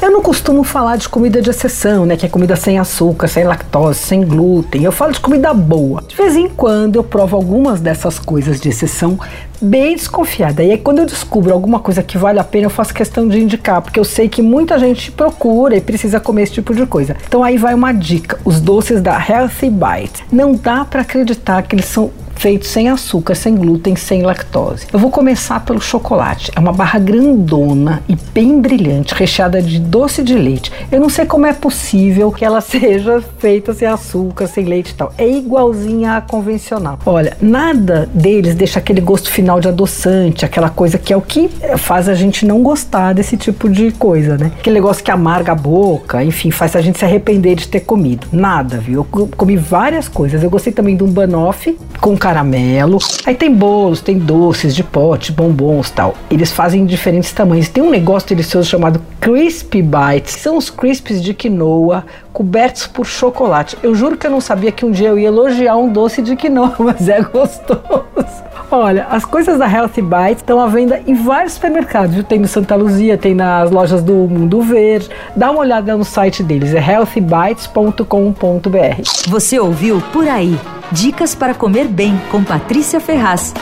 Eu 0.00 0.12
não 0.12 0.22
costumo 0.22 0.62
falar 0.62 0.96
de 0.96 1.08
comida 1.08 1.42
de 1.42 1.50
exceção, 1.50 2.06
né? 2.06 2.16
Que 2.16 2.24
é 2.24 2.28
comida 2.28 2.54
sem 2.54 2.78
açúcar, 2.78 3.26
sem 3.26 3.42
lactose, 3.42 3.98
sem 3.98 4.24
glúten. 4.24 4.84
Eu 4.84 4.92
falo 4.92 5.12
de 5.12 5.20
comida 5.20 5.52
boa. 5.52 6.02
De 6.06 6.14
vez 6.14 6.36
em 6.36 6.48
quando 6.48 6.96
eu 6.96 7.02
provo 7.02 7.34
algumas 7.34 7.80
dessas 7.80 8.16
coisas 8.18 8.60
de 8.60 8.68
exceção 8.68 9.18
bem 9.60 9.96
desconfiada. 9.96 10.62
E 10.62 10.70
aí 10.70 10.78
quando 10.78 11.00
eu 11.00 11.06
descubro 11.06 11.52
alguma 11.52 11.80
coisa 11.80 12.00
que 12.00 12.16
vale 12.16 12.38
a 12.38 12.44
pena, 12.44 12.66
eu 12.66 12.70
faço 12.70 12.94
questão 12.94 13.26
de 13.26 13.40
indicar, 13.40 13.82
porque 13.82 13.98
eu 13.98 14.04
sei 14.04 14.28
que 14.28 14.40
muita 14.40 14.78
gente 14.78 15.10
procura 15.10 15.76
e 15.76 15.80
precisa 15.80 16.20
comer 16.20 16.42
esse 16.42 16.52
tipo 16.52 16.72
de 16.72 16.86
coisa. 16.86 17.16
Então 17.26 17.42
aí 17.42 17.58
vai 17.58 17.74
uma 17.74 17.92
dica: 17.92 18.38
os 18.44 18.60
doces 18.60 19.02
da 19.02 19.18
Healthy 19.18 19.70
Bite. 19.70 20.24
Não 20.30 20.52
dá 20.54 20.84
para 20.84 21.00
acreditar 21.00 21.62
que 21.62 21.74
eles 21.74 21.86
são 21.86 22.10
feitos 22.38 22.68
sem 22.68 22.88
açúcar, 22.88 23.34
sem 23.34 23.54
glúten, 23.54 23.96
sem 23.96 24.22
lactose. 24.22 24.86
Eu 24.92 24.98
vou 24.98 25.10
começar 25.10 25.64
pelo 25.64 25.80
chocolate. 25.80 26.52
É 26.54 26.60
uma 26.60 26.72
barra 26.72 26.98
grandona 26.98 28.02
e 28.08 28.16
bem 28.32 28.60
brilhante, 28.60 29.14
recheada 29.14 29.60
de 29.60 29.78
doce 29.78 30.22
de 30.22 30.34
leite. 30.34 30.72
Eu 30.90 31.00
não 31.00 31.08
sei 31.08 31.26
como 31.26 31.46
é 31.46 31.52
possível 31.52 32.30
que 32.30 32.44
ela 32.44 32.60
seja 32.62 33.20
feita 33.38 33.74
sem 33.74 33.88
açúcar, 33.88 34.46
sem 34.46 34.64
leite 34.64 34.90
e 34.90 34.94
tal. 34.94 35.12
É 35.18 35.28
igualzinha 35.28 36.16
à 36.16 36.20
convencional. 36.20 36.98
Olha, 37.04 37.36
nada 37.40 38.08
deles 38.14 38.54
deixa 38.54 38.78
aquele 38.78 39.00
gosto 39.00 39.30
final 39.30 39.60
de 39.60 39.68
adoçante, 39.68 40.44
aquela 40.44 40.70
coisa 40.70 40.96
que 40.96 41.12
é 41.12 41.16
o 41.16 41.20
que 41.20 41.50
faz 41.76 42.08
a 42.08 42.14
gente 42.14 42.46
não 42.46 42.62
gostar 42.62 43.12
desse 43.14 43.36
tipo 43.36 43.68
de 43.68 43.90
coisa, 43.92 44.38
né? 44.38 44.52
Aquele 44.58 44.74
negócio 44.74 45.02
que 45.02 45.10
amarga 45.10 45.52
a 45.52 45.54
boca, 45.54 46.22
enfim, 46.22 46.50
faz 46.50 46.76
a 46.76 46.80
gente 46.80 46.98
se 46.98 47.04
arrepender 47.04 47.56
de 47.56 47.66
ter 47.66 47.80
comido. 47.80 48.26
Nada, 48.32 48.78
viu? 48.78 49.06
Eu 49.12 49.28
comi 49.36 49.56
várias 49.56 50.08
coisas. 50.08 50.42
Eu 50.42 50.50
gostei 50.50 50.72
também 50.72 50.96
de 50.96 51.02
um 51.02 51.08
banoffee 51.08 51.78
com 52.00 52.16
caramelo. 52.28 52.98
Aí 53.24 53.34
tem 53.34 53.54
bolos, 53.54 54.02
tem 54.02 54.18
doces 54.18 54.74
de 54.74 54.84
pote, 54.84 55.32
bombons 55.32 55.90
tal. 55.90 56.14
Eles 56.30 56.52
fazem 56.52 56.82
em 56.82 56.86
diferentes 56.86 57.32
tamanhos. 57.32 57.68
Tem 57.68 57.82
um 57.82 57.88
negócio 57.88 58.28
delicioso 58.28 58.68
chamado 58.68 59.00
Crispy 59.18 59.80
Bites. 59.80 60.34
São 60.34 60.58
os 60.58 60.68
crisps 60.68 61.22
de 61.22 61.32
quinoa 61.32 62.04
cobertos 62.30 62.86
por 62.86 63.06
chocolate. 63.06 63.78
Eu 63.82 63.94
juro 63.94 64.16
que 64.18 64.26
eu 64.26 64.30
não 64.30 64.42
sabia 64.42 64.70
que 64.70 64.84
um 64.84 64.90
dia 64.90 65.08
eu 65.08 65.18
ia 65.18 65.28
elogiar 65.28 65.76
um 65.76 65.90
doce 65.90 66.20
de 66.20 66.36
quinoa, 66.36 66.76
mas 66.78 67.08
é 67.08 67.22
gostoso. 67.22 68.47
Olha, 68.70 69.06
as 69.10 69.24
coisas 69.24 69.58
da 69.58 69.70
Healthy 69.70 70.02
Bites 70.02 70.38
estão 70.38 70.60
à 70.60 70.66
venda 70.66 71.00
em 71.06 71.14
vários 71.14 71.54
supermercados, 71.54 72.14
viu? 72.14 72.22
Tem 72.22 72.38
no 72.38 72.46
Santa 72.46 72.76
Luzia, 72.76 73.16
tem 73.16 73.34
nas 73.34 73.70
lojas 73.70 74.02
do 74.02 74.12
Mundo 74.12 74.60
Verde. 74.60 75.08
Dá 75.34 75.50
uma 75.50 75.60
olhada 75.60 75.96
no 75.96 76.04
site 76.04 76.42
deles, 76.42 76.74
é 76.74 76.78
healthybites.com.br. 76.78 79.02
Você 79.26 79.58
ouviu 79.58 80.02
Por 80.12 80.28
Aí. 80.28 80.58
Dicas 80.92 81.34
para 81.34 81.54
comer 81.54 81.86
bem 81.86 82.20
com 82.30 82.44
Patrícia 82.44 83.00
Ferraz. 83.00 83.54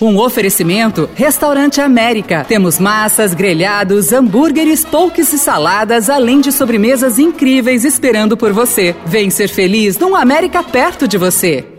Um 0.00 0.16
oferecimento 0.18 1.10
Restaurante 1.14 1.80
América. 1.80 2.44
Temos 2.46 2.78
massas, 2.78 3.34
grelhados, 3.34 4.12
hambúrgueres, 4.12 4.84
polques 4.84 5.32
e 5.32 5.38
saladas, 5.38 6.10
além 6.10 6.40
de 6.40 6.52
sobremesas 6.52 7.18
incríveis 7.18 7.84
esperando 7.84 8.36
por 8.36 8.52
você. 8.52 8.94
Vem 9.06 9.30
ser 9.30 9.48
feliz 9.48 9.98
num 9.98 10.14
América 10.14 10.62
perto 10.62 11.08
de 11.08 11.16
você. 11.16 11.73